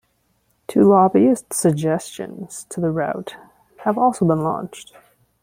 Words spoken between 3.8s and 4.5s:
have also been